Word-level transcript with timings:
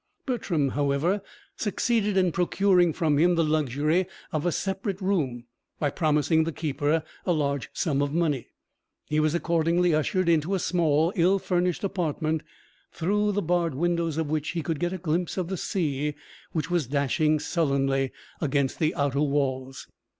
Bertram, 0.25 0.69
however, 0.69 1.21
succeeded 1.55 2.17
in 2.17 2.31
procuring 2.31 2.91
from 2.91 3.19
him 3.19 3.35
the 3.35 3.43
luxury 3.43 4.07
of 4.31 4.47
a 4.47 4.51
separate 4.51 4.99
room 4.99 5.43
by 5.77 5.91
promising 5.91 6.43
the 6.43 6.51
keeper 6.51 7.03
a 7.23 7.31
large 7.31 7.69
sum 7.71 8.01
of 8.01 8.11
money. 8.11 8.47
He 9.05 9.19
was 9.19 9.35
accordingly 9.35 9.93
ushered 9.93 10.27
into 10.27 10.55
a 10.55 10.57
small 10.59 11.13
ill 11.15 11.37
furnished 11.37 11.83
apartment, 11.83 12.41
through 12.91 13.33
the 13.33 13.43
barred 13.43 13.75
windows 13.75 14.17
of 14.17 14.27
which 14.27 14.49
he 14.53 14.63
could 14.63 14.79
get 14.79 14.91
a 14.91 14.97
glimpse 14.97 15.37
of 15.37 15.49
the 15.49 15.55
sea 15.57 16.15
which 16.51 16.71
was 16.71 16.87
dashing 16.87 17.37
sullenly 17.39 18.11
against 18.41 18.79
the 18.79 18.95
outer 18.95 19.21
walls. 19.21 19.85